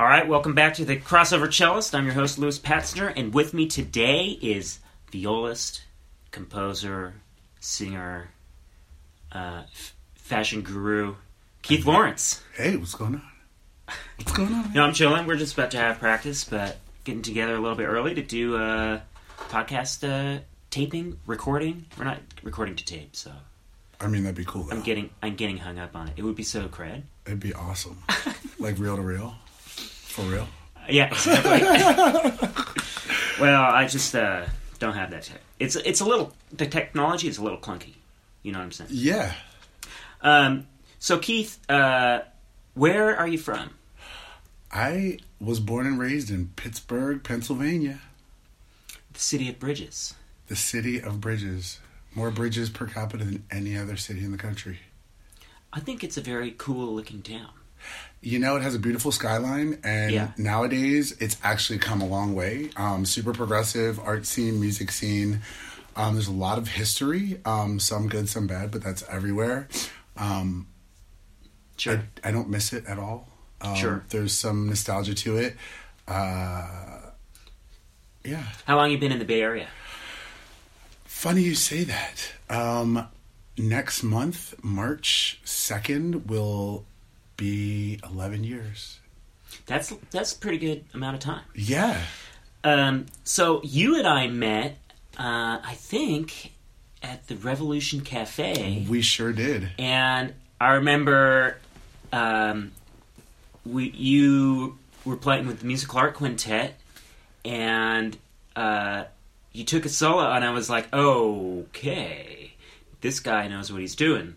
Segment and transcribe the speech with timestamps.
[0.00, 1.94] All right, welcome back to the Crossover Cellist.
[1.94, 4.78] I'm your host, Louis Patzner, and with me today is
[5.12, 5.82] violist,
[6.30, 7.12] composer,
[7.60, 8.30] singer,
[9.30, 11.16] uh, f- fashion guru,
[11.60, 12.42] Keith Lawrence.
[12.56, 13.94] Hey, what's going on?
[14.16, 14.72] What's going on?
[14.74, 15.26] No, I'm chilling.
[15.26, 18.56] We're just about to have practice, but getting together a little bit early to do
[18.56, 19.02] a
[19.50, 20.40] podcast uh,
[20.70, 21.84] taping, recording.
[21.98, 23.32] We're not recording to tape, so
[24.00, 24.62] I mean, that'd be cool.
[24.62, 24.76] Though.
[24.76, 26.14] I'm getting I'm getting hung up on it.
[26.16, 27.02] It would be so cred.
[27.26, 28.02] It'd be awesome.
[28.58, 29.34] like reel to reel,
[30.10, 30.48] for real.
[30.88, 31.10] Yeah,
[33.40, 34.44] well, I just uh,
[34.78, 35.22] don't have that.
[35.24, 35.40] Tech.
[35.58, 37.94] It's it's a little the technology is a little clunky.
[38.42, 38.90] You know what I'm saying?
[38.92, 39.34] Yeah,
[40.22, 40.66] Um,
[40.98, 42.20] so Keith, uh,
[42.74, 43.70] where are you from?
[44.72, 48.00] I was born and raised in Pittsburgh, Pennsylvania,
[49.12, 50.14] The city of bridges.
[50.48, 51.80] the city of bridges.
[52.14, 54.80] More bridges per capita than any other city in the country.
[55.72, 57.50] I think it's a very cool looking town.
[58.22, 60.32] You know, it has a beautiful skyline, and Yeah.
[60.36, 62.70] nowadays it's actually come a long way.
[62.76, 65.40] Um, super progressive art scene, music scene.
[65.96, 69.68] Um, there's a lot of history, um, some good, some bad, but that's everywhere.
[70.16, 70.66] Um,
[71.78, 72.02] Sure.
[72.22, 73.26] I, I don't miss it at all.
[73.62, 74.04] Um, Sure.
[74.10, 75.56] There's some nostalgia to it.
[76.06, 76.98] Uh,
[78.22, 78.42] yeah.
[78.66, 79.68] How long you been in the Bay Area?
[81.06, 82.32] Funny you say that.
[82.50, 83.08] Um,
[83.56, 86.84] next month, March 2nd, will
[87.40, 89.00] be 11 years.
[89.66, 91.42] That's that's a pretty good amount of time.
[91.54, 92.00] Yeah.
[92.62, 94.76] Um, so you and I met,
[95.18, 96.52] uh, I think,
[97.02, 98.86] at the Revolution Cafe.
[98.88, 99.70] We sure did.
[99.78, 101.56] and I remember
[102.12, 102.72] um,
[103.64, 106.78] we you were playing with the musical art quintet,
[107.44, 108.16] and
[108.54, 109.04] uh,
[109.52, 112.52] you took a solo, and I was like, okay,
[113.00, 114.34] this guy knows what he's doing.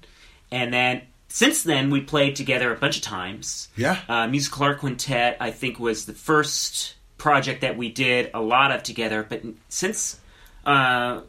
[0.50, 1.02] And then
[1.34, 3.68] since then, we played together a bunch of times.
[3.76, 4.00] Yeah.
[4.08, 8.72] Uh, musical art quintet, I think, was the first project that we did a lot
[8.72, 9.26] of together.
[9.28, 10.20] But since
[10.64, 11.22] uh,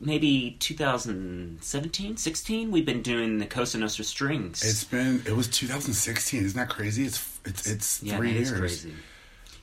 [0.00, 4.64] maybe 2017, 16, we've been doing the Cosa Nostra strings.
[4.64, 6.44] It's been, it was 2016.
[6.44, 7.04] Isn't that crazy?
[7.04, 8.50] It's, it's, it's yeah, three years.
[8.50, 8.92] crazy.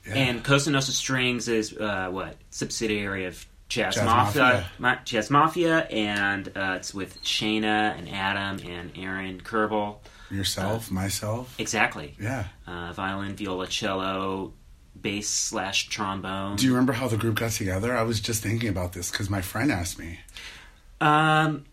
[0.06, 0.14] Yeah.
[0.14, 4.66] And Cosa Nostra strings is uh, what subsidiary of Jazz, Jazz Mafia, Mafia.
[4.78, 9.96] Ma- Jazz Mafia, and uh, it's with Shayna and Adam and Aaron Kierbel.
[10.30, 11.54] Yourself, myself.
[11.58, 12.14] Exactly.
[12.20, 12.44] Yeah.
[12.66, 14.52] Uh, violin, viola, cello,
[15.00, 16.56] bass slash trombone.
[16.56, 17.96] Do you remember how the group got together?
[17.96, 20.18] I was just thinking about this because my friend asked me.
[21.00, 21.64] um,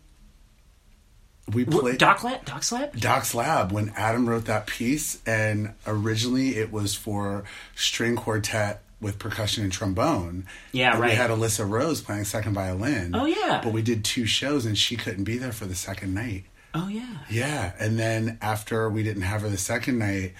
[1.52, 2.44] We played Doc Lab?
[2.44, 2.96] Doc's Lab?
[2.98, 7.44] Doc's Lab when Adam wrote that piece, and originally it was for
[7.74, 10.46] string quartet with percussion and trombone.
[10.72, 11.10] Yeah, and right.
[11.10, 13.14] We had Alyssa Rose playing second violin.
[13.14, 13.60] Oh, yeah.
[13.62, 16.44] But we did two shows, and she couldn't be there for the second night.
[16.74, 17.18] Oh, yeah.
[17.30, 20.34] Yeah, and then after we didn't have her the second night,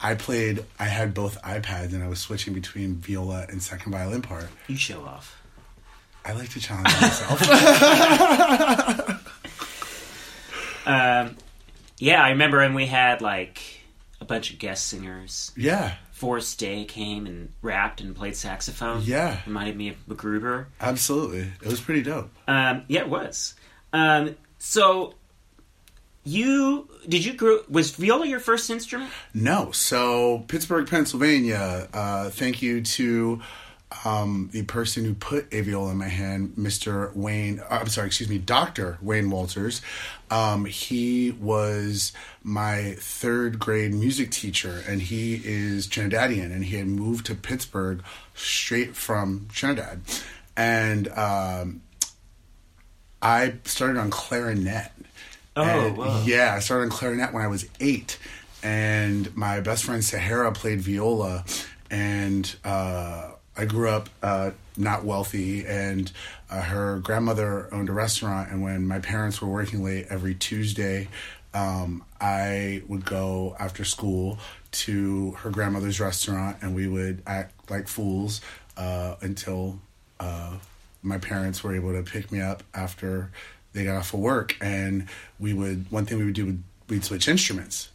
[0.00, 0.64] I played.
[0.78, 4.48] I had both iPads, and I was switching between viola and second violin part.
[4.68, 5.40] You show off.
[6.24, 7.40] I like to challenge myself.
[10.86, 11.36] Um,
[11.98, 13.60] yeah, I remember when we had like
[14.20, 15.50] a bunch of guest singers.
[15.56, 19.02] yeah, Forrest Day came and rapped and played saxophone.
[19.04, 19.38] Yeah.
[19.46, 20.64] reminded me of MacGruber.
[20.80, 21.40] absolutely.
[21.62, 22.30] It was pretty dope.
[22.48, 23.54] Um, yeah, it was.
[23.92, 25.12] Um, so
[26.24, 29.10] you did you grow was viola your first instrument?
[29.34, 29.72] No.
[29.72, 33.42] So, Pittsburgh, Pennsylvania, uh, thank you to
[34.04, 37.14] um, the person who put a viola in my hand, Mr.
[37.14, 38.98] Wayne, uh, I'm sorry, excuse me, Dr.
[39.00, 39.80] Wayne Walters.
[40.30, 46.88] Um, he was my third grade music teacher, and he is Trinidadian, and he had
[46.88, 48.02] moved to Pittsburgh
[48.34, 50.00] straight from Trinidad.
[50.56, 51.82] And um,
[53.22, 54.90] I started on clarinet.
[55.54, 56.22] Oh, And, wow.
[56.26, 58.18] yeah, I started on clarinet when I was eight,
[58.62, 61.44] and my best friend Sahara played viola,
[61.90, 66.10] and uh, I grew up uh, not wealthy, and
[66.50, 71.08] uh, her grandmother owned a restaurant, and when my parents were working late every Tuesday,
[71.54, 74.38] um, I would go after school
[74.72, 78.40] to her grandmother's restaurant, and we would act like fools
[78.76, 79.78] uh, until
[80.20, 80.56] uh,
[81.02, 83.30] my parents were able to pick me up after
[83.72, 85.06] they got off of work and
[85.38, 87.90] we would one thing we would do would we'd switch instruments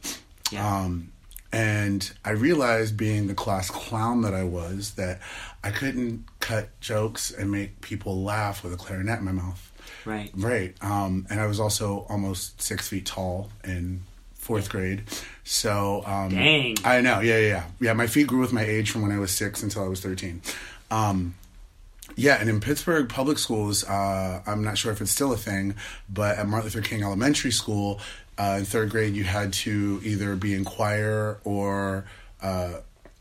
[0.51, 0.81] Yeah.
[0.83, 1.11] um,
[1.53, 5.19] and i realized being the class clown that i was that
[5.63, 9.67] i couldn't cut jokes and make people laugh with a clarinet in my mouth.
[10.05, 10.31] Right.
[10.35, 14.01] right um, and i was also almost six feet tall in
[14.33, 15.03] fourth grade.
[15.43, 16.75] So um, Dang.
[16.83, 17.63] i know yeah yeah yeah.
[17.79, 20.01] Yeah my feet grew with my age from when i was six until i was
[20.01, 20.41] 13
[20.89, 21.35] um,
[22.15, 25.75] yeah, and in Pittsburgh public schools, uh, I'm not sure if it's still a thing,
[26.09, 27.99] but at Martin Luther King Elementary School,
[28.41, 32.05] uh, in third grade, you had to either be in choir or
[32.41, 32.73] uh,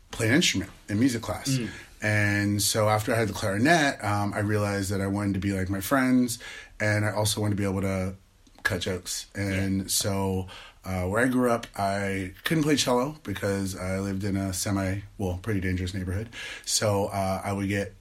[0.09, 1.59] play an instrument in music class.
[2.01, 5.53] And so after I had the clarinet, um, I realized that I wanted to be
[5.53, 6.39] like my friends,
[6.79, 8.15] and I also wanted to be able to
[8.63, 9.27] cut jokes.
[9.35, 10.47] And so
[10.83, 15.01] uh, where I grew up, I couldn't play cello because I lived in a semi,
[15.19, 16.29] well, pretty dangerous neighborhood.
[16.65, 17.93] So uh, I would get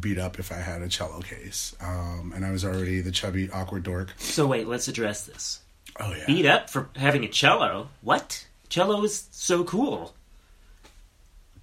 [0.00, 1.76] beat up if I had a cello case.
[1.80, 4.12] Um, and I was already the chubby, awkward dork.
[4.18, 5.60] So wait, let's address this.
[6.00, 6.24] Oh yeah.
[6.26, 7.88] Beat up for having a cello?
[8.02, 8.46] What?
[8.68, 10.14] Cello is so cool.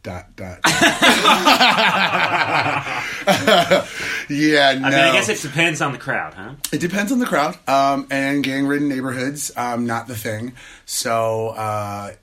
[0.04, 0.60] Dot dot.
[4.30, 4.88] yeah, no.
[4.88, 6.54] I mean, I guess it depends on the crowd, huh?
[6.72, 7.57] It depends on the crowd.
[7.68, 10.54] Um, and gang-ridden neighborhoods, um, not the thing.
[10.86, 12.13] So, uh,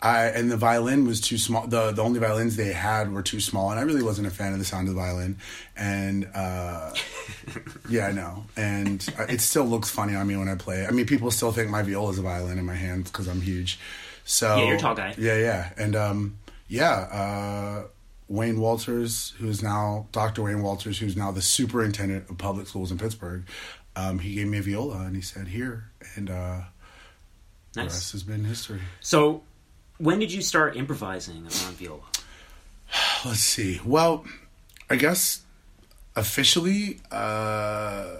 [0.00, 1.66] I and the violin was too small.
[1.66, 4.52] The the only violins they had were too small, and I really wasn't a fan
[4.52, 5.38] of the sound of the violin.
[5.76, 6.92] And uh,
[7.88, 8.44] yeah, I know.
[8.56, 10.80] And uh, it still looks funny on me when I play.
[10.82, 10.88] it.
[10.88, 13.40] I mean, people still think my viola is a violin in my hands because I'm
[13.40, 13.78] huge.
[14.24, 15.14] So Yeah, you're a tall guy.
[15.16, 16.38] Yeah, yeah, and um,
[16.68, 16.92] yeah.
[16.92, 17.86] Uh,
[18.28, 20.42] Wayne Walters, who's now Dr.
[20.42, 23.44] Wayne Walters, who's now the superintendent of public schools in Pittsburgh,
[23.94, 26.60] um, he gave me a viola and he said, "Here," and uh,
[27.72, 28.80] the rest has been history.
[29.00, 29.42] So,
[29.98, 32.00] when did you start improvising on viola?
[33.24, 33.80] Let's see.
[33.84, 34.24] Well,
[34.88, 35.42] I guess
[36.14, 38.18] officially, uh,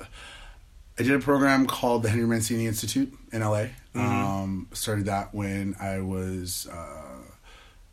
[0.98, 3.66] I did a program called the Henry Mancini Institute in LA.
[3.94, 7.22] Um, started that when I was uh,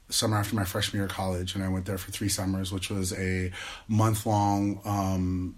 [0.09, 2.89] summer after my freshman year of college, and I went there for three summers, which
[2.89, 3.51] was a
[3.88, 5.56] month long um,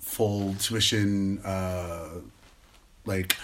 [0.00, 2.20] full tuition uh,
[3.06, 3.36] like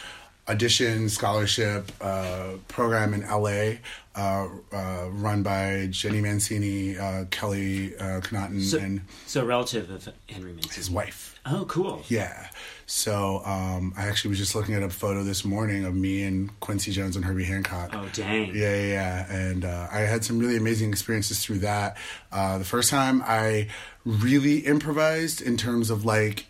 [0.48, 3.76] audition scholarship uh, program in LA,
[4.16, 10.08] uh, uh, run by Ginny Mancini, uh, Kelly uh, Connaughton, So, and so relative of
[10.28, 10.74] Henry Mancini.
[10.74, 11.38] his wife.
[11.46, 12.02] Oh, cool.
[12.08, 12.48] Yeah.
[12.86, 16.58] So um, I actually was just looking at a photo this morning of me and
[16.60, 17.90] Quincy Jones and Herbie Hancock.
[17.92, 18.54] Oh, dang.
[18.54, 19.32] Yeah, yeah, yeah.
[19.34, 21.96] And uh, I had some really amazing experiences through that.
[22.32, 23.68] Uh, the first time I
[24.04, 26.46] really improvised in terms of like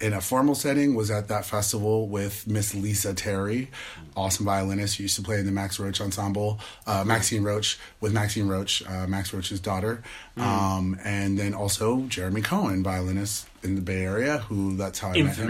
[0.00, 3.68] in a formal setting was at that festival with Miss Lisa Terry,
[4.16, 4.96] awesome violinist.
[4.96, 8.82] Who used to play in the Max Roach ensemble, uh, Maxine Roach with Maxine Roach,
[8.88, 10.02] uh, Max Roach's daughter,
[10.36, 15.22] um, and then also Jeremy Cohen, violinist in the Bay Area, who that's how I
[15.22, 15.48] met him.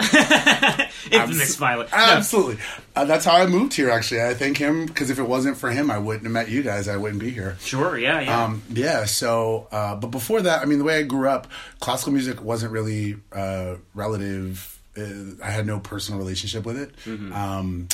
[0.00, 1.12] Infamous.
[1.12, 1.88] Infamous violet.
[1.90, 2.58] No, Absolutely.
[2.94, 4.22] Uh, that's how I moved here, actually.
[4.22, 6.88] I thank him because if it wasn't for him, I wouldn't have met you guys.
[6.88, 7.56] I wouldn't be here.
[7.60, 8.44] sure, yeah, yeah.
[8.44, 11.46] Um, yeah, so, uh, but before that, I mean, the way I grew up,
[11.80, 14.78] classical music wasn't really uh, relative.
[14.96, 15.02] Uh,
[15.42, 16.90] I had no personal relationship with it.
[17.32, 17.88] Um,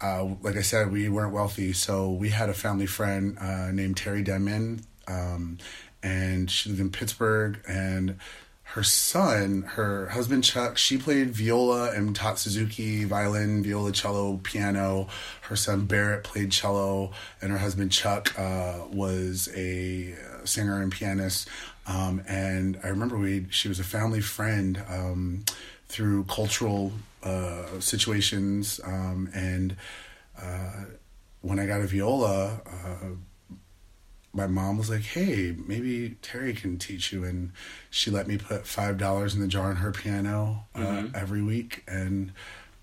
[0.00, 3.96] uh, like I said, we weren't wealthy, so we had a family friend uh, named
[3.96, 5.58] Terry Denman, um,
[6.02, 8.18] and she lived in Pittsburgh, and
[8.62, 15.08] her son, her husband Chuck, she played viola and taught Suzuki violin, viola, cello, piano.
[15.42, 17.12] Her son Barrett played cello,
[17.42, 20.14] and her husband Chuck uh, was a
[20.44, 21.48] singer and pianist.
[21.86, 25.44] Um, and I remember we she was a family friend um,
[25.88, 26.92] through cultural
[27.22, 29.76] uh, situations, um, and
[30.40, 30.84] uh,
[31.42, 32.62] when I got a viola.
[34.34, 37.52] My mom was like, "Hey, maybe Terry can teach you," and
[37.90, 41.82] she let me put five dollars in the jar on her piano uh, every week,
[41.86, 42.32] and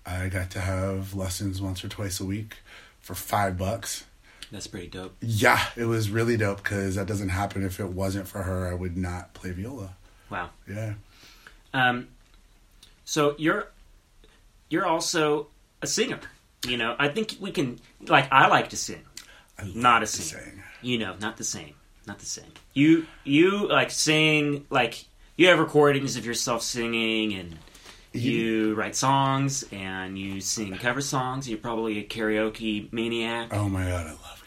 [0.06, 2.58] I got to have lessons once or twice a week
[3.00, 4.04] for five bucks.
[4.52, 5.16] That's pretty dope.
[5.20, 7.64] Yeah, it was really dope because that doesn't happen.
[7.64, 9.94] If it wasn't for her, I would not play viola.
[10.28, 10.50] Wow.
[10.68, 10.94] Yeah,
[11.74, 12.08] Um,
[13.04, 13.66] so you're
[14.68, 15.48] you're also
[15.82, 16.20] a singer.
[16.66, 19.02] You know, I think we can like I like to sing,
[19.74, 20.42] not a singer.
[20.42, 20.62] sing.
[20.82, 21.74] You know, not the same,
[22.06, 22.52] not the same.
[22.74, 25.04] You you like sing like
[25.36, 27.56] you have recordings of yourself singing and
[28.12, 31.48] you write songs and you sing cover songs.
[31.48, 33.48] You're probably a karaoke maniac.
[33.52, 34.44] Oh my god, I love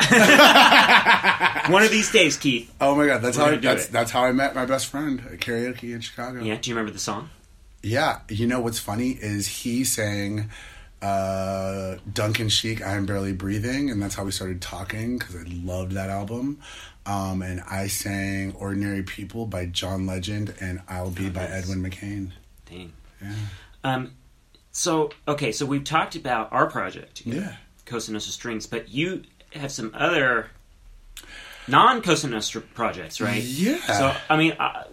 [0.00, 1.70] karaoke.
[1.72, 2.72] One of these days, Keith.
[2.80, 3.92] Oh my god, that's how I, that's it.
[3.92, 6.42] that's how I met my best friend at karaoke in Chicago.
[6.42, 7.30] Yeah, do you remember the song?
[7.82, 10.50] Yeah, you know what's funny is he sang
[11.02, 15.92] uh, Duncan Sheik, "I'm Barely Breathing," and that's how we started talking because I loved
[15.92, 16.58] that album.
[17.06, 21.64] Um, and I sang "Ordinary People" by John Legend and "I'll Be" by nice.
[21.64, 22.32] Edwin McCain.
[22.66, 22.92] Dang.
[23.22, 23.34] Yeah,
[23.84, 24.12] Um,
[24.72, 27.56] so okay, so we've talked about our project, yeah.
[27.86, 30.50] Cosa Nostra Strings, but you have some other
[31.66, 33.42] non Cosa Nostra projects, right?
[33.42, 33.78] Yeah.
[33.86, 34.84] So I mean, uh,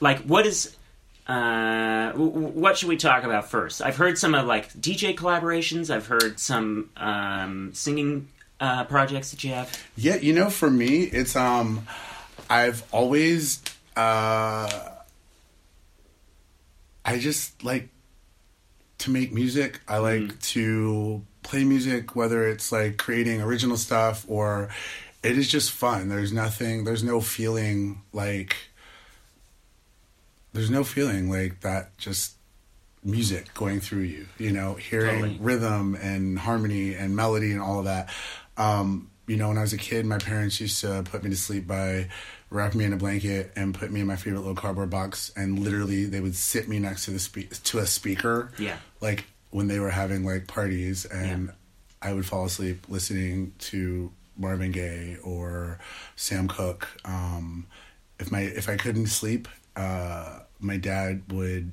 [0.00, 0.76] like, what is?
[1.26, 3.80] Uh, w- what should we talk about first?
[3.80, 5.88] I've heard some of like DJ collaborations.
[5.88, 8.28] I've heard some um, singing
[8.60, 9.86] uh, projects that you have.
[9.96, 11.86] Yeah, you know, for me, it's um,
[12.50, 13.62] I've always
[13.96, 14.88] uh,
[17.04, 17.88] I just like
[18.98, 19.80] to make music.
[19.88, 24.68] I like to play music, whether it's like creating original stuff or
[25.22, 26.08] it is just fun.
[26.08, 28.56] There's nothing, there's no feeling like,
[30.52, 32.34] there's no feeling like that just
[33.04, 35.38] music going through you, you know, hearing Totally.
[35.40, 38.10] rhythm and harmony and melody and all of that.
[38.56, 41.36] Um, you know, when I was a kid, my parents used to put me to
[41.36, 42.08] sleep by
[42.50, 45.58] wrap me in a blanket and put me in my favorite little cardboard box, and
[45.60, 48.76] literally they would sit me next to the spe- to a speaker, Yeah.
[49.00, 51.50] like when they were having like parties, and
[52.02, 55.78] I would fall asleep listening to Marvin Gaye or
[56.14, 56.88] Sam Cooke.
[57.06, 57.66] Um,
[58.18, 61.72] if my if I couldn't sleep, uh, my dad would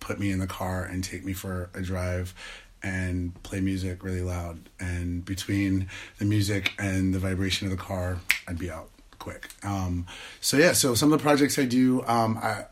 [0.00, 2.34] put me in the car and take me for a drive
[2.82, 4.68] and play music really loud.
[4.78, 9.48] And between the music and the vibration of the car, I'd be out quick.
[9.64, 10.06] Um,
[10.40, 12.66] so yeah, so some of the projects I do, um, I,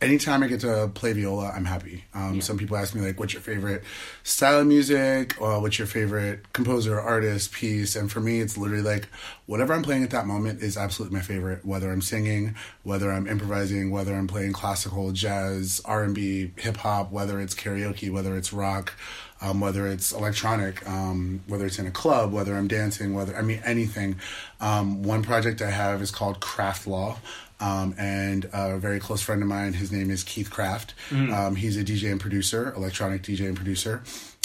[0.00, 2.04] anytime I get to play viola, I'm happy.
[2.14, 3.82] Um, Some people ask me like, "What's your favorite
[4.22, 8.82] style of music?" or "What's your favorite composer, artist, piece?" And for me, it's literally
[8.82, 9.08] like
[9.46, 11.64] whatever I'm playing at that moment is absolutely my favorite.
[11.64, 16.78] Whether I'm singing, whether I'm improvising, whether I'm playing classical, jazz, R and B, hip
[16.78, 18.94] hop, whether it's karaoke, whether it's rock.
[19.42, 23.40] Um, whether it's electronic, um, whether it's in a club, whether I'm dancing, whether I
[23.40, 24.16] mean anything.
[24.60, 27.16] Um, one project I have is called KraftLaw,
[27.60, 30.94] um, and a very close friend of mine, his name is Keith Kraft.
[31.12, 34.02] Um, he's a DJ and producer, electronic DJ and producer.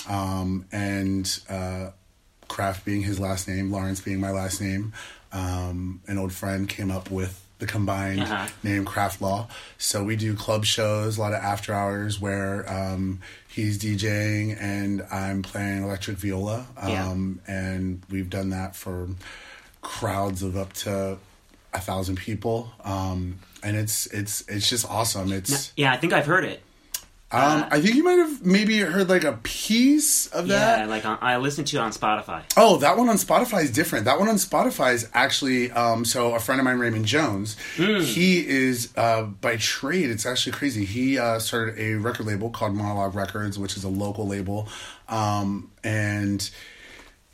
[0.10, 1.91] Um, and uh,
[2.48, 4.93] Kraft being his last name, Lawrence being my last name,
[5.31, 8.48] um, an old friend came up with the combined Uh-huh.
[8.63, 9.48] name KraftLaw.
[9.77, 15.01] So we do club shows, a lot of after hours where um, he's DJing and
[15.10, 16.67] I'm playing electric viola.
[16.86, 17.10] Yeah.
[17.10, 19.07] Um, And we've done that for
[19.81, 21.17] crowds of up to
[21.75, 22.72] a thousand people.
[22.84, 25.32] Um, and it's it's it's just awesome.
[25.32, 26.62] It's Yeah, I think I've heard it.
[27.32, 30.82] um, I think you might have maybe heard like a piece of that.
[30.82, 32.44] Yeah, like on, I listened to it on Spotify.
[32.55, 34.05] Oh, that one on Spotify is different.
[34.05, 37.58] That one on Spotify is actually um, so a friend of mine, Raymond Jones.
[37.75, 40.12] He is uh, by trade.
[40.12, 40.86] It's actually crazy.
[40.86, 44.70] He uh, started a record label called Monologue Records, which is a local label,
[45.10, 46.48] um, and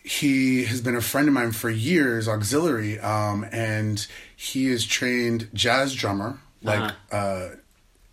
[0.04, 4.08] he has been a friend of mine for years, auxiliary, um, and
[4.42, 6.80] he is trained jazz drummer, like.
[6.80, 7.16] Uh-huh.
[7.16, 7.50] Uh,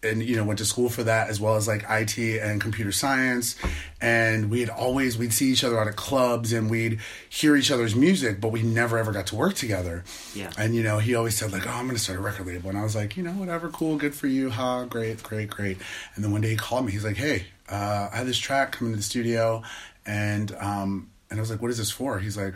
[0.01, 2.93] and you know went to school for that as well as like IT and computer
[2.93, 3.57] science
[4.01, 7.97] and we'd always we'd see each other out at clubs and we'd hear each other's
[7.97, 10.05] music but we never ever got to work together
[10.37, 10.53] Yeah.
[10.57, 12.79] and you know he always said like oh I'm gonna start a record label and
[12.79, 15.79] I was like you know whatever cool good for you ha great great great
[16.15, 18.71] and then one day he called me he's like hey uh, I have this track
[18.71, 19.65] coming to the studio
[20.07, 22.55] and um and I was like what is this for he's like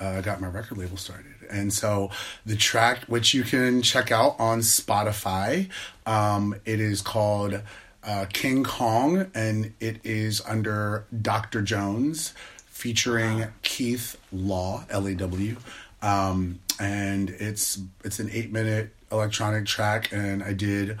[0.00, 1.33] uh, I got my record label started.
[1.50, 2.10] And so
[2.44, 5.68] the track, which you can check out on Spotify,
[6.06, 7.60] um, it is called
[8.02, 11.62] uh, King Kong, and it is under Dr.
[11.62, 12.34] Jones,
[12.66, 15.56] featuring Keith Law, L A W.
[16.02, 20.98] Um, and it's it's an eight minute electronic track, and I did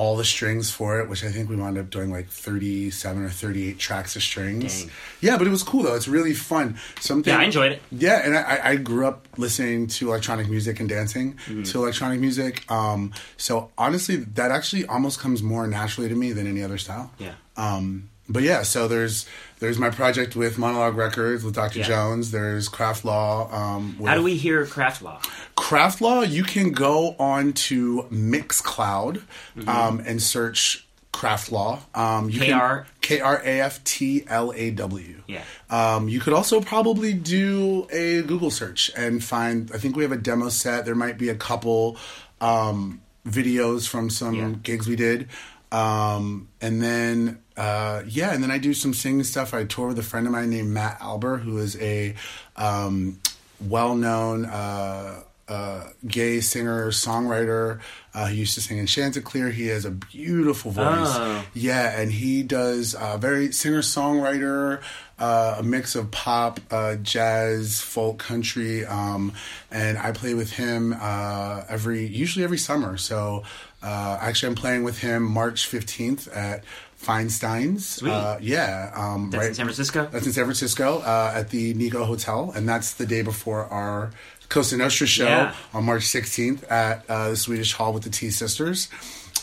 [0.00, 3.28] all the strings for it, which I think we wound up doing like 37 or
[3.28, 4.80] 38 tracks of strings.
[4.84, 4.90] Dang.
[5.20, 5.94] Yeah, but it was cool though.
[5.94, 6.78] It's really fun.
[7.00, 7.82] Something Yeah, I enjoyed it.
[7.92, 11.64] Yeah, and I, I grew up listening to electronic music and dancing Mm-hmm.
[11.64, 12.64] to electronic music.
[12.70, 17.12] Um, so honestly, that actually almost comes more naturally to me than any other style.
[17.18, 17.34] Yeah.
[17.58, 19.26] Um, but yeah, so there's
[19.58, 21.80] there's my project with Monologue Records with Dr.
[21.80, 21.86] Yeah.
[21.86, 22.30] Jones.
[22.30, 23.52] There's KraftLaw.
[23.52, 25.22] Um, with How do we hear KraftLaw?
[25.56, 29.22] Craft Law, you can go on to Mixcloud
[29.56, 29.68] Mm-hmm.
[29.68, 31.80] um, and search KraftLaw.
[31.96, 32.86] Um, you KR?
[33.02, 35.22] K R A F T L A W.
[35.26, 35.42] Yeah.
[35.68, 39.70] Um, you could also probably do a Google search and find.
[39.74, 40.84] I think we have a demo set.
[40.86, 41.96] There might be a couple
[42.40, 44.50] um, videos from some Yeah.
[44.62, 45.28] gigs we did,
[45.72, 49.52] um, and then uh, yeah, and then I do some singing stuff.
[49.52, 52.14] I tour with a friend of mine named Matt Alber, who is a
[52.56, 53.20] um,
[53.68, 57.80] well-known uh, uh, gay singer songwriter.
[58.14, 59.50] Uh, he used to sing in Chanticleer.
[59.50, 60.86] He has a beautiful voice.
[60.86, 61.44] Oh.
[61.54, 64.80] Yeah, and he does uh, very singer songwriter,
[65.18, 69.32] uh, a mix of pop, uh, jazz, folk, country, um,
[69.70, 72.96] and I play with him uh, every usually every summer.
[72.96, 73.42] So
[73.82, 76.64] uh, actually, I'm playing with him March fifteenth at
[76.96, 77.86] Feinstein's.
[77.88, 78.10] Sweet.
[78.10, 80.08] Uh, yeah, um, That's in San Francisco?
[80.12, 84.10] That's in San Francisco uh, at the Nikko Hotel, and that's the day before our
[84.48, 85.54] Cosa Nostra show Yeah.
[85.72, 88.88] on March 16th at uh, the Swedish Hall with the T Sisters.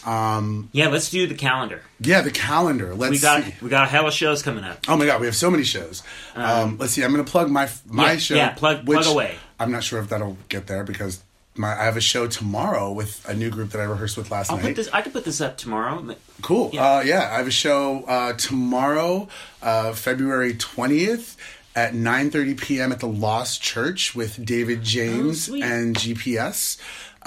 [0.06, 1.82] Um, Yeah, let's do the calendar.
[2.00, 2.94] yeah, the calendar.
[2.96, 3.54] Let's We got see.
[3.62, 4.80] we got a hell of shows coming up.
[4.88, 6.04] Oh my god, we have so many shows.
[6.36, 7.04] Um, let's see.
[7.04, 8.36] I'm going to plug my my yeah, show.
[8.36, 9.36] yeah, plug- plug away.
[9.60, 11.22] I'm not sure if that'll get there because
[11.58, 14.50] my I have a show tomorrow with a new group that I rehearsed with last
[14.52, 14.68] I'll night.
[14.68, 14.90] put this.
[14.94, 16.16] I could put this up tomorrow.
[16.42, 16.72] Cool.
[16.74, 16.98] Yeah.
[16.98, 19.28] Uh, yeah, I have a show uh, tomorrow,
[19.62, 21.36] uh, February twentieth
[21.76, 22.92] at nine thirty p.m.
[22.92, 26.78] at the Lost Church with David James Oh, and GPS.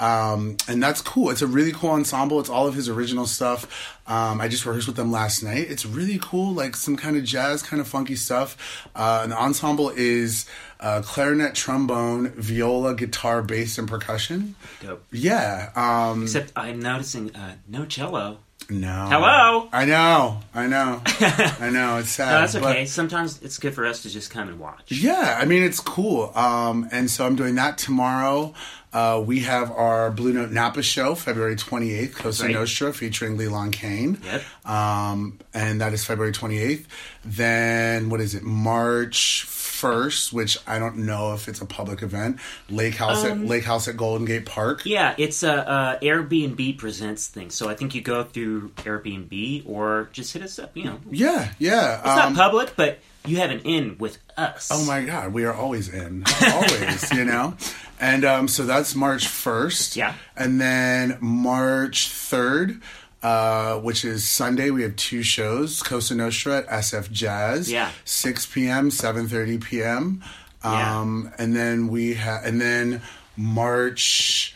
[0.01, 1.29] Um, and that's cool.
[1.29, 2.39] It's a really cool ensemble.
[2.39, 3.99] It's all of his original stuff.
[4.07, 5.69] Um, I just rehearsed with them last night.
[5.69, 8.87] It's really cool, like some kind of jazz, kind of funky stuff.
[8.95, 10.47] Uh, and the ensemble is
[10.79, 14.55] uh, clarinet, trombone, viola, guitar, bass, and percussion.
[14.81, 15.05] Dope.
[15.11, 15.69] Yeah.
[15.75, 18.39] Um, Except I'm noticing uh, no cello.
[18.71, 19.07] No.
[19.09, 19.69] Hello?
[19.73, 20.39] I know.
[20.53, 21.01] I know.
[21.05, 21.97] I know.
[21.97, 22.31] It's sad.
[22.31, 22.85] No, that's but- okay.
[22.85, 24.91] Sometimes it's good for us to just come and watch.
[24.91, 26.31] yeah, I mean it's cool.
[26.35, 28.53] Um, and so I'm doing that tomorrow.
[28.93, 32.53] Uh, we have our Blue Note Napa show February 28th, Cosa Right.
[32.53, 34.19] Nostra, featuring Lilan Kane.
[34.23, 34.43] Yep.
[34.69, 36.85] Um, and that is February 28th.
[37.23, 38.43] Then what is it?
[38.43, 39.43] March
[39.81, 42.37] 1st, which I don't know if it's a public event.
[42.69, 44.79] Lake House at Lake House at Golden Gate Park.
[44.85, 47.49] Um, Yeah, it's a, uh Airbnb presents thing.
[47.49, 50.75] So I think you go through Airbnb or just hit us up.
[50.77, 52.01] You know, it's Yeah, yeah.
[52.03, 54.69] um, not public, but you have an in with us.
[54.71, 56.23] Oh my God, we are always in,
[56.53, 57.55] always, you know.
[57.99, 59.95] And um, so that's March first.
[59.95, 60.15] Yeah.
[60.35, 62.81] And then March third,
[63.23, 67.71] uh, which is Sunday, we have two shows: Cosa Nostra at SF Jazz.
[67.71, 67.91] Yeah.
[68.05, 70.23] Six p.m., seven thirty p.m.
[70.63, 70.99] Yeah.
[70.99, 73.01] Um, and then we have, and then
[73.37, 74.55] March.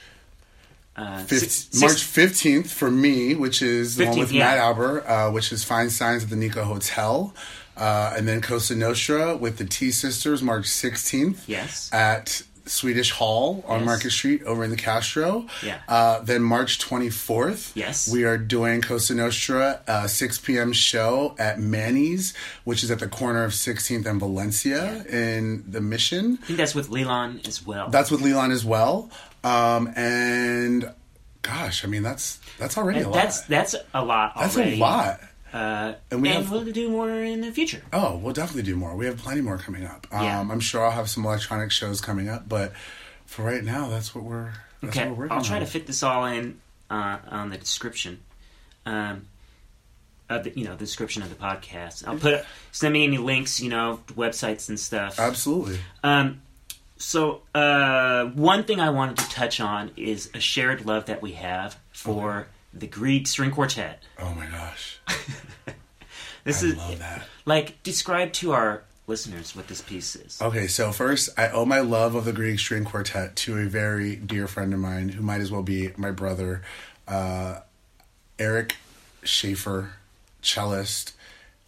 [0.98, 4.46] Uh, Fif- six- March 15th for me, which is the one with yeah.
[4.46, 7.34] Matt Alber, uh, which is Feinstein's at the Nikko Hotel,
[7.76, 11.50] uh, and then Cosa Nostra with the T Sisters, March sixteenth.
[11.50, 11.92] Yes.
[11.92, 13.86] At Swedish Hall on Yes.
[13.86, 15.46] Market Street over in the Castro.
[15.64, 15.80] Yeah.
[15.88, 17.72] Uh, then March twenty fourth.
[17.76, 18.12] Yes.
[18.12, 20.74] We are doing Cosa Nostra, uh, six p.m.
[20.74, 26.40] show at Manny's, which is at the corner of Sixteenth and Valencia in the Mission.
[26.42, 27.90] I think that's with Lilan as well.
[27.90, 29.10] That's with Lilan as well.
[29.44, 30.92] Um, and
[31.44, 33.22] gosh, I mean that's that's already a And lot.
[33.24, 34.34] that's that's a lot.
[34.36, 35.20] That's a lot.
[35.56, 37.82] Uh, And and we we have- will do more in the future.
[37.94, 38.96] Oh, we'll definitely do more.
[38.96, 40.06] We have plenty more coming up.
[40.12, 40.40] Um, Yeah.
[40.42, 42.74] I'm sure I'll have some electronic shows coming up, but
[43.26, 44.52] for right now, that's what we're.
[44.82, 45.62] That's Okay, what we're working I'll try on.
[45.62, 48.20] to fit this all in uh, on the description.
[48.86, 49.28] Um,
[50.30, 52.06] of the, you know, the description of the podcast.
[52.08, 55.20] I'll put send me any links, you know, websites and stuff.
[55.20, 55.80] Absolutely.
[56.04, 56.42] Um,
[56.98, 61.34] so uh, one thing I wanted to touch on is a shared love that we
[61.34, 64.02] have for the Grieg String Quartet.
[64.20, 64.95] Oh my gosh,
[66.46, 66.78] This I is
[67.46, 70.40] like describe to our listeners what this piece is.
[70.40, 74.16] Okay, so first, I owe my love of the Grieg String Quartet to a very
[74.16, 76.62] dear friend of mine who might as well be my brother,
[77.08, 77.62] uh,
[78.38, 78.76] Eric
[79.24, 79.94] Schaefer,
[80.44, 81.14] cellist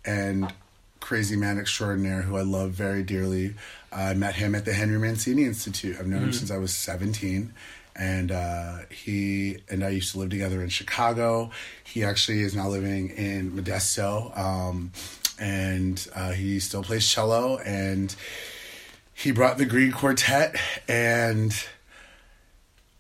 [0.06, 0.54] and
[1.00, 3.56] crazy man extraordinaire who I love very dearly.
[3.92, 5.98] I met him at the Henry Mancini Institute.
[6.00, 7.54] I've known him since I was 17.
[8.00, 11.50] And uh, he and I used to live together in Chicago.
[11.84, 14.38] He actually is now living in Modesto.
[14.38, 14.92] Um,
[15.40, 17.58] and uh, he still plays cello.
[17.60, 18.16] And
[19.14, 20.56] he brought the Grieg Quartet.
[20.88, 21.54] And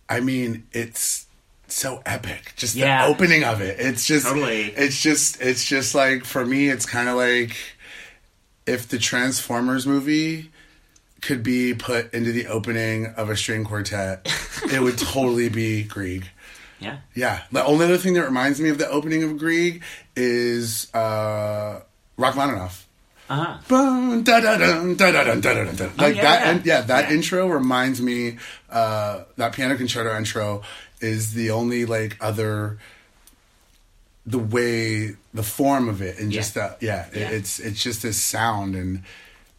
[0.09, 1.25] I mean, it's
[1.67, 2.53] so epic.
[2.55, 3.05] Just Yeah.
[3.05, 3.79] the opening of it.
[3.79, 4.63] It's just Totally.
[4.71, 7.55] it's just it's just like for me it's kind of like
[8.65, 10.49] if the Transformers movie
[11.21, 14.27] could be put into the opening of a string quartet,
[14.71, 16.25] it would totally be Grieg.
[16.79, 16.97] Yeah.
[17.15, 17.41] Yeah.
[17.51, 19.81] The only other thing that reminds me of the opening of Grieg
[20.15, 21.81] is uh
[22.17, 22.85] Rachmaninoff.
[23.29, 23.57] Uh huh.
[23.67, 25.85] Bum, da, da, dum, da, da, dum, da, da, dum, da.
[26.01, 26.49] Like that, yeah.
[26.51, 27.15] and yeah, that Yeah.
[27.15, 28.37] intro reminds me.
[28.69, 30.61] Uh, that piano concerto intro
[31.01, 32.77] is the only like other,
[34.25, 36.61] the way, the form of it, and just Yeah.
[36.69, 36.77] that.
[36.81, 37.29] Yeah, it- Yeah.
[37.37, 39.03] it's it's just this sound, and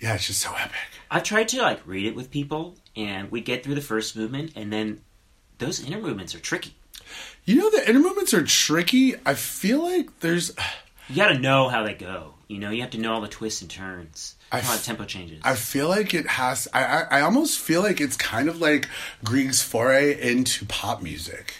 [0.00, 0.76] yeah, it's just so epic.
[1.10, 4.52] I've tried to like read it with people, and we get through the first movement,
[4.56, 5.00] and then
[5.58, 6.74] those inner movements are tricky.
[7.44, 9.14] You know, the inner movements are tricky.
[9.24, 10.54] I feel like there's.
[11.10, 12.34] You got to know how they go.
[12.48, 15.40] You know, you have to know all the twists and turns, I f- tempo changes.
[15.42, 16.68] I feel like it has.
[16.74, 18.90] I, I I almost feel like it's kind of like
[19.24, 21.54] Grieg's foray into pop music.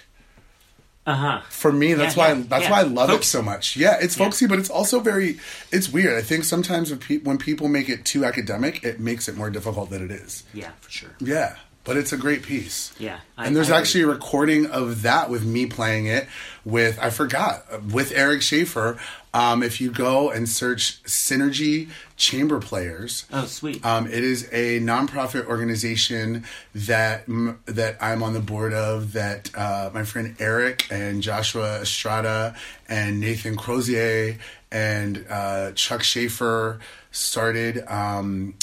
[1.08, 1.40] Uh huh.
[1.48, 2.70] For me, that's Yeah, why yeah, that's yeah.
[2.70, 3.76] why I love it so much.
[3.76, 5.38] Yeah, it's folksy, but it's also very.
[5.72, 6.18] It's weird.
[6.18, 9.48] I think sometimes when, pe- when people make it too academic, it makes it more
[9.48, 10.44] difficult than it is.
[10.52, 11.10] Yeah, for sure.
[11.18, 11.56] Yeah,
[11.88, 12.92] but it's a great piece.
[12.98, 16.29] Yeah, I- and there's I actually a recording of that with me playing it
[16.66, 18.98] with I forgot with Eric Schaefer.
[19.33, 23.85] Um, if you go and search Synergy Chamber Players, Oh, sweet.
[23.85, 29.12] um, it is a nonprofit organization that m- that I'm on the board of.
[29.14, 32.55] That uh, my friend Eric and Joshua Estrada
[32.88, 34.37] and Nathan Crozier
[34.70, 36.81] and uh, Chuck Schaefer
[37.12, 37.85] started.
[37.88, 38.55] Um,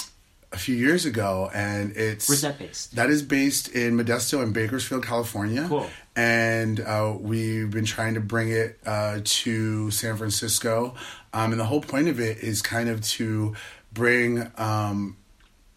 [0.56, 2.96] a few years ago, and it's Where's that based?
[2.96, 5.66] That is based in Modesto and Bakersfield, California.
[5.68, 5.88] Cool.
[6.16, 10.96] And uh, we've been trying to bring it uh, to San Francisco,
[11.34, 13.54] um, and the whole point of it is kind of to
[13.94, 15.18] bring um,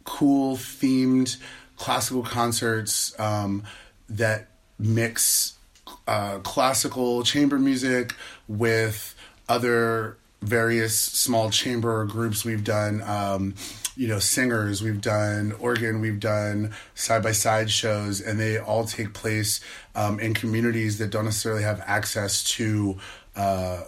[0.04, 1.36] cool themed
[1.76, 3.64] classical concerts um,
[4.08, 4.46] that
[4.78, 5.58] mix
[6.06, 8.14] uh, classical chamber music
[8.46, 9.16] with
[9.48, 13.54] other various small chamber groups we've done um,
[13.98, 18.84] you know singers we've done organ we've done side by side shows and they all
[18.84, 19.60] take place
[19.96, 22.96] um, in communities that don't necessarily have access to
[23.34, 23.82] uh,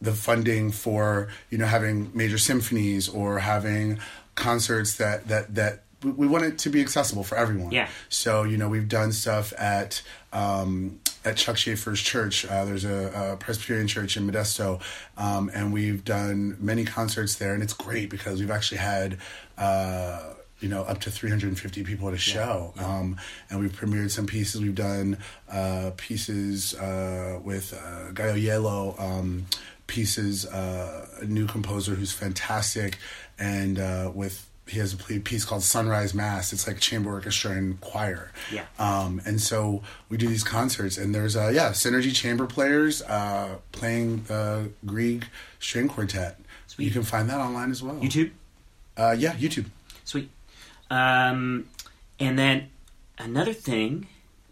[0.00, 3.98] the funding for you know having major symphonies or having
[4.36, 7.70] concerts that that that we- want it to be accessible for everyone.
[7.70, 7.88] Yeah.
[8.08, 10.02] So you know we've done stuff at
[10.32, 12.44] um, at Chuck Schaefer's church.
[12.44, 14.80] Uh, there's a, a Presbyterian church in Modesto,
[15.16, 19.18] um, and we've done many concerts there, and it's great because we've actually had.
[19.56, 22.72] Uh, you know, up to 350 people at a show.
[22.78, 23.16] Um,
[23.50, 24.60] and we've premiered some pieces.
[24.60, 25.18] We've done
[25.50, 29.46] uh, pieces uh, with uh, Yellow, um,
[29.88, 32.98] pieces, uh, a new composer who's fantastic,
[33.40, 36.52] and uh, with he has a piece called Sunrise Mass.
[36.52, 38.32] It's like chamber orchestra and choir.
[38.50, 38.64] Yeah.
[38.78, 43.56] Um, and so we do these concerts, and there's uh, yeah synergy chamber players uh,
[43.72, 45.26] playing the Grieg
[45.58, 46.38] string quartet.
[46.68, 46.86] Sweet.
[46.86, 47.96] You can find that online as well.
[47.96, 48.30] YouTube.
[48.96, 49.66] Uh, yeah, YouTube.
[50.04, 50.30] Sweet.
[50.90, 51.68] Um,
[52.20, 52.68] and then
[53.18, 54.06] another thing,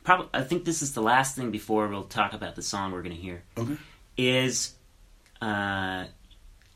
[0.05, 3.03] probably I think this is the last thing before we'll talk about the song we're
[3.03, 3.43] going to hear.
[3.57, 3.77] Okay.
[4.17, 4.75] Is
[5.41, 6.05] uh,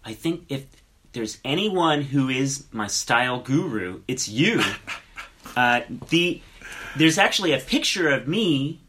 [0.04, 0.66] I think if
[1.14, 4.62] there's anyone who is my style guru, it's you.
[5.56, 6.42] uh, the
[6.96, 8.80] there's actually a picture of me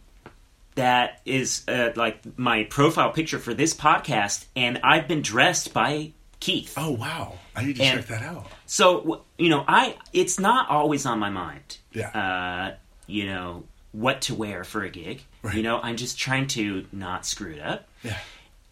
[0.76, 6.12] that is uh, like my profile picture for this podcast, and I've been dressed by
[6.40, 6.74] Keith.
[6.78, 7.40] Oh wow!
[7.56, 8.48] I need to And- check that out.
[8.66, 11.78] So you know, I it's not always on my mind.
[11.94, 12.10] Yeah.
[12.10, 12.76] Uh,
[13.08, 15.24] you know what to wear for a gig.
[15.42, 15.56] Right.
[15.56, 17.88] You know, I'm just trying to not screw it up.
[18.04, 18.18] Yeah.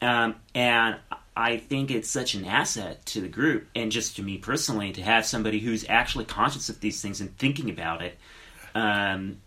[0.02, 0.98] Um, and
[1.36, 5.02] I think it's such an asset to the group, and just to me personally, to
[5.02, 8.18] have somebody who's actually conscious of these things and thinking about it.
[8.76, 9.38] Um,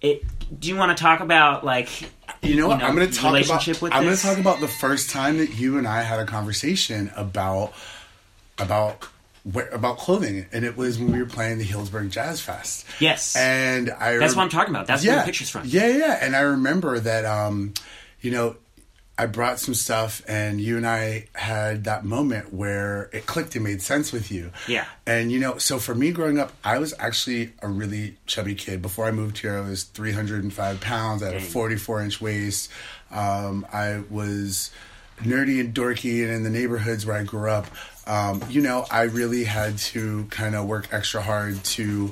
[0.00, 0.24] it.
[0.58, 2.02] Do you want to talk about like
[2.42, 2.78] You know what?
[2.78, 3.68] know, I'm going to talk about.
[3.92, 7.10] I'm going to talk about the first time that you and I had a conversation
[7.16, 7.72] about
[8.58, 9.08] about
[9.42, 12.86] where, about clothing, and it was when we were playing the Healdsburg Jazz Fest.
[13.00, 13.34] Yes.
[13.36, 14.86] and I That's rem- what I'm talking about.
[14.86, 15.62] That's yeah, where the picture's from.
[15.64, 17.24] Yeah, yeah, and I remember that.
[17.24, 17.74] Um,
[18.20, 18.56] you know,
[19.20, 23.62] I brought some stuff, and you and I had that moment where it clicked and
[23.64, 24.50] made sense with you.
[24.66, 24.86] Yeah.
[25.06, 28.80] And you know, so for me growing up, I was actually a really chubby kid.
[28.80, 31.22] Before I moved here, I was 305 pounds.
[31.22, 32.70] I had a 44 inch waist.
[33.10, 34.70] Um, I was
[35.20, 37.66] nerdy and dorky, and in the neighborhoods where I grew up,
[38.06, 42.08] um, you know, I really had to kind of work extra hard to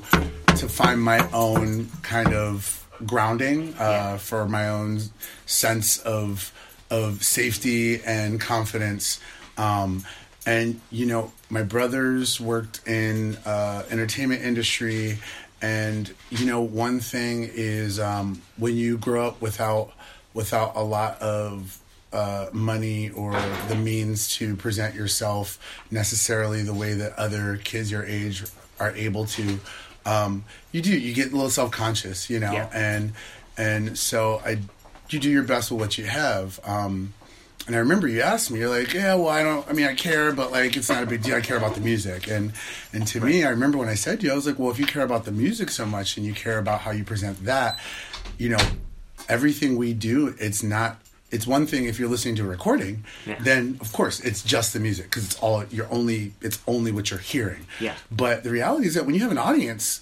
[0.57, 4.17] to find my own kind of grounding uh, Yeah.
[4.17, 4.99] for my own
[5.47, 6.51] sense of
[6.89, 9.19] of safety and confidence.
[9.57, 10.03] Um,
[10.45, 15.19] and you know, my brothers worked in uh, entertainment industry,
[15.61, 19.91] and you know, one thing is um, when you grow up without
[20.33, 21.77] without a lot of
[22.13, 23.33] uh, money or
[23.67, 25.59] the means to present yourself
[25.91, 28.43] necessarily the way that other kids your age
[28.79, 29.59] are able to.
[30.05, 30.97] Um, you do.
[30.97, 32.69] You get a little self conscious, you know, Yeah.
[32.73, 33.13] and
[33.57, 34.59] and so I,
[35.13, 36.59] you do your best with what you have.
[36.63, 37.13] Um,
[37.67, 39.67] and I remember you asked me, you're like, yeah, well, I don't.
[39.69, 41.35] I mean, I care, but like, it's not a big deal.
[41.35, 42.53] I care about the music, and
[42.93, 44.79] and to me, I remember when I said to you, I was like, well, if
[44.79, 47.79] you care about the music so much and you care about how you present that,
[48.39, 48.57] you know,
[49.27, 50.99] everything we do, it's not.
[51.31, 53.37] It's one thing if you're listening to a recording, Yeah.
[53.39, 57.11] then of course it's just the music because it's all you're only it's only what
[57.11, 57.67] you're hearing.
[57.79, 57.93] Yeah.
[58.09, 60.01] But the reality is that when you have an audience,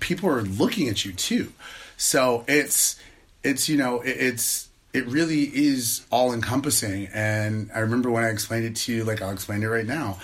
[0.00, 1.54] people are looking at you too.
[1.96, 3.00] So it's
[3.42, 7.08] it's you know it, it's it really is all encompassing.
[7.12, 10.18] And I remember when I explained it to you, like I'll explain it right now.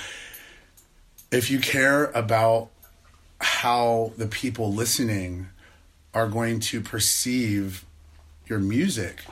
[1.31, 2.70] If you care about
[3.40, 5.48] how the people listening
[6.14, 7.85] are going to perceive
[8.46, 9.24] your music,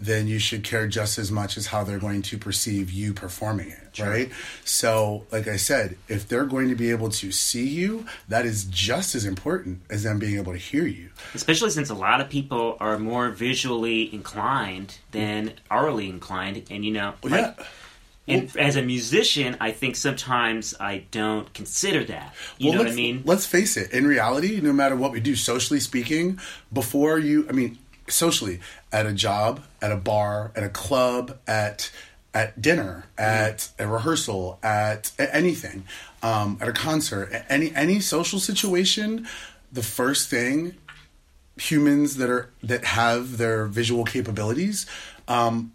[0.00, 3.68] then you should care just as much as how they're going to perceive you performing
[3.68, 4.30] it, right?
[4.64, 8.64] So, like I said, if they're going to be able to see you, that is
[8.64, 11.10] just as important as them being able to hear you.
[11.34, 16.92] especially since a lot of people are more visually inclined than aurally inclined and you
[16.92, 17.58] know Well, like,
[18.26, 18.34] yeah.
[18.36, 22.94] and as a musician i think sometimes i don't consider that you know what i
[22.94, 23.92] mean Let's face it.
[23.92, 26.38] In reality, no matter what we do, socially speaking,
[26.72, 27.78] before you, I mean,
[28.12, 28.60] socially,
[28.92, 31.90] at a job, at a bar, at a club, at
[32.32, 35.82] at dinner, at a rehearsal, at, at anything,
[36.22, 39.26] um, at a concert, a- any any social situation,
[39.72, 40.76] the first thing
[41.56, 44.86] humans that are that have their visual capabilities
[45.28, 45.72] um,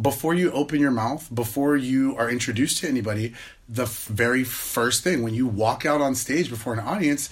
[0.00, 3.32] before you open your mouth before you are introduced to anybody
[3.68, 7.30] the f- very first thing when you walk out on stage before an audience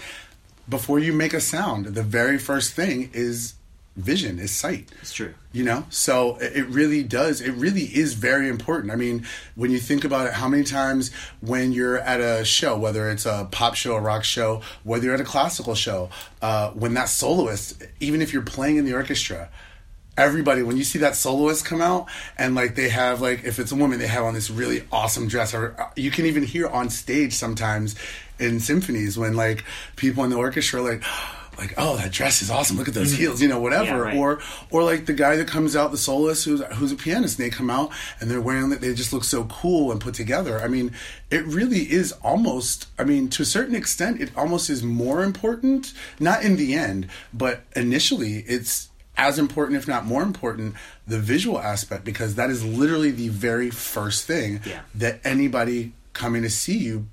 [0.69, 3.55] before you make a sound the very first thing is
[3.99, 4.89] vision is sight.
[5.03, 5.35] It's true.
[5.53, 5.85] you know?
[5.91, 8.93] So it really does it really is very important.
[8.93, 12.79] I mean when you think about it how many times when you're at a show
[12.79, 16.11] whether it's a pop show a rock show whether you're at a classical show
[16.43, 19.49] uh, when that soloist even if you're playing in the orchestra
[20.17, 22.07] everybody when you see that soloist come out
[22.37, 25.29] and like they have like if it's a woman they have on this really awesome
[25.29, 27.95] dress or uh, you can even hear on stage sometimes
[28.39, 29.65] in symphonies when like
[29.97, 31.03] people in the orchestra are like
[31.59, 33.23] like oh that dress is awesome look at those mm-hmm.
[33.23, 34.17] heels you know whatever Yeah, right.
[34.17, 34.41] or
[34.71, 37.51] or like the guy that comes out the soloist who's who's a pianist and they
[37.55, 37.91] come out
[38.21, 40.93] and they're wearing they just look so cool and put together i mean
[41.31, 45.93] it really is almost i mean to a certain extent it almost is more important
[46.21, 50.75] not in the end but initially it's as important if not more important
[51.07, 54.81] the visual aspect because that is literally the very first thing Yeah.
[54.95, 57.07] that anybody coming to see you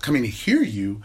[0.00, 1.02] coming to hear you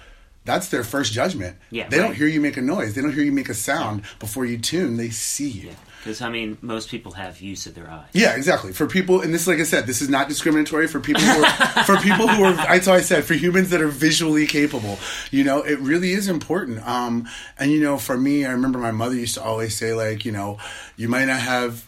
[0.49, 3.23] that's their first judgment Yeah, they don't hear you make a noise they don't hear
[3.23, 7.11] you make a sound before you tune they see you Because I mean, most people
[7.13, 8.07] have use of their eyes.
[8.13, 8.71] yeah, exactly.
[8.71, 11.83] For people, and this, like I said, this is not discriminatory for people who are,
[11.89, 14.97] for people who are, that's why I said, for humans that are visually capable.
[15.29, 16.87] You know, it really is important.
[16.87, 20.23] Um, and you know, for me, I remember my mother used to always say, like,
[20.23, 20.57] you know,
[20.95, 21.83] you might not have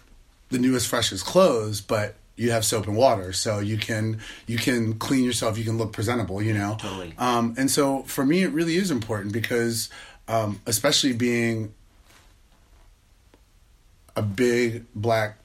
[0.50, 4.96] the newest, freshest clothes, but you have soap and water, so you can you can
[4.96, 6.42] clean yourself, you can look presentable.
[6.42, 7.14] You know, Totally.
[7.18, 9.90] Um, and so for me, it really is important because,
[10.28, 11.74] um, especially being
[14.16, 15.38] a big black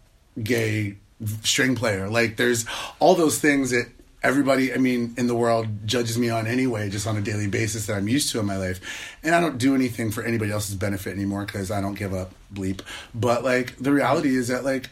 [0.43, 0.97] gay
[1.43, 2.09] string player.
[2.09, 2.65] Like there's
[2.99, 3.89] all those things that
[4.23, 7.87] everybody I mean in the world judges me on anyway just on a daily basis
[7.87, 8.81] that I'm used to in my life.
[9.23, 12.33] And I don't do anything for anybody else's benefit anymore cuz I don't give up
[12.53, 12.81] bleep.
[13.15, 14.89] But like the reality is that like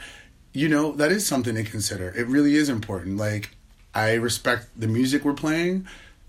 [0.55, 2.09] you know that is something to consider.
[2.17, 3.19] It really is important.
[3.19, 3.51] Like
[3.95, 5.87] I respect the music we're playing.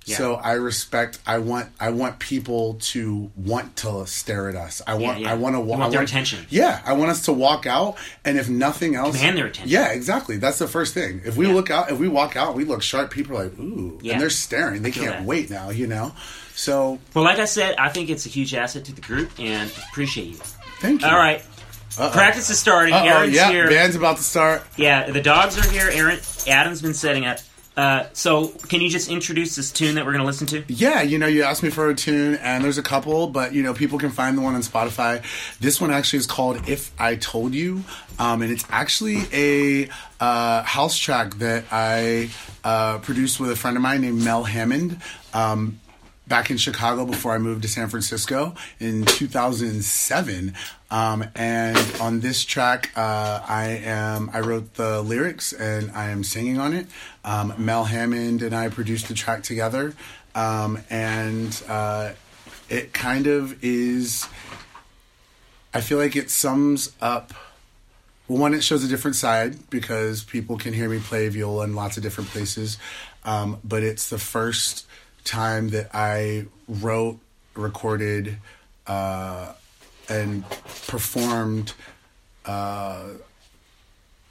[0.07, 0.17] Yeah.
[0.17, 1.17] So I respect.
[1.25, 1.69] I want.
[1.79, 4.79] I want people to want to stare at us.
[4.85, 5.19] I want.
[5.19, 5.31] yeah.
[5.31, 5.61] I want to.
[5.61, 6.45] You want their attention.
[6.51, 9.71] Yeah, I want us to walk out, and if nothing else, Command their attention.
[9.71, 10.38] Yeah, exactly.
[10.38, 11.21] That's the first thing.
[11.25, 11.53] If we Yeah.
[11.53, 13.09] look out, if we walk out, we look sharp.
[13.09, 14.13] People are like, ooh, Yeah.
[14.13, 14.83] and they're staring.
[14.83, 15.23] They can't that.
[15.25, 15.71] wait now.
[15.71, 16.13] You know.
[16.53, 19.71] So Well, like I said, I think it's a huge asset to the group, and
[19.89, 20.38] appreciate you.
[20.81, 21.07] thank you.
[21.07, 21.43] All right,
[21.97, 22.12] Uh-oh.
[22.12, 22.93] practice is starting.
[22.93, 23.67] Uh-oh, Aaron's yeah, here.
[23.69, 24.63] band's about to start.
[24.77, 25.89] Yeah, the dogs are here.
[25.91, 27.39] Aaron, Adam's been setting up.
[27.77, 30.63] Uh, so, can you just introduce this tune that we're going to listen to?
[30.69, 33.63] Yeah, you know, you asked me for a tune, and there's a couple, but you
[33.63, 35.21] know, people can find the one on Spotify.
[35.60, 37.84] This one actually is called "If I Told You,"
[38.17, 39.89] um, and it's actually a
[40.21, 42.29] uh, house track that I
[42.63, 45.01] uh, produced with a friend of mine named Mel Hammond.
[45.34, 45.81] Um,
[46.27, 50.55] Back in Chicago before I moved to San Francisco in 2007,
[50.95, 56.23] um, and on this track, uh, I am I wrote the lyrics and I am
[56.23, 56.88] singing on it.
[57.25, 59.93] Um, Mel Hammond and I produced the track together,
[60.36, 62.13] um, and uh,
[62.69, 64.25] it kind of is.
[65.73, 67.34] I feel like it sums up.
[68.29, 71.75] Well, one, it shows a different side because people can hear me play viola in
[71.75, 72.77] lots of different places.
[73.25, 74.86] Um, but it's the first
[75.25, 77.19] time that I wrote,
[77.53, 78.38] recorded,
[78.88, 79.51] uh,
[80.09, 80.47] and
[80.87, 81.73] performed
[82.45, 83.05] uh,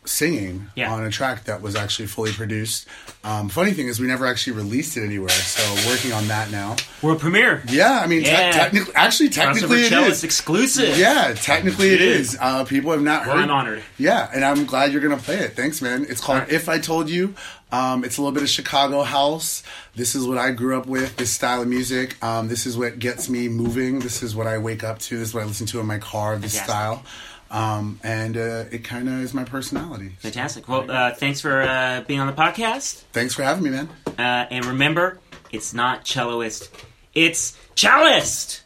[0.06, 0.92] singing Yeah.
[0.92, 2.86] on a track that was actually fully produced.
[3.24, 6.76] Um, funny thing is, we never actually released it anywhere, so working on that now.
[7.00, 7.62] World premiere.
[7.68, 8.52] Yeah, I mean, te- Yeah.
[8.52, 10.22] technically, actually, technically, it is.
[10.24, 10.98] exclusive.
[10.98, 12.36] Yeah, technically it is.
[12.40, 13.44] Uh, people have not Well, heard.
[13.44, 13.82] I'm honored.
[13.98, 15.56] Yeah, and I'm glad you're gonna play it.
[15.56, 16.04] Thanks, man.
[16.08, 16.52] It's called All right.
[16.52, 17.34] "If I Told You."
[17.72, 19.64] Um, it's a little bit of Chicago house.
[19.96, 21.16] This is what I grew up with.
[21.16, 22.22] This style of music.
[22.22, 23.98] Um, this is what gets me moving.
[23.98, 25.18] This is what I wake up to.
[25.18, 26.36] This is what I listen to in my car.
[26.36, 26.70] This Fantastic.
[26.70, 27.04] style,
[27.50, 30.16] um, and uh, it kind of is my personality.
[30.20, 30.68] Fantastic.
[30.68, 33.02] Well, uh, thanks for uh, being on the podcast.
[33.12, 33.88] Thanks for having me, man.
[34.18, 35.18] Uh, and remember,
[35.52, 36.68] it's not celloist,
[37.14, 38.60] it's cellist.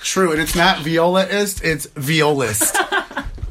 [0.00, 1.64] True, and it's not violaist.
[1.64, 2.76] It's violist.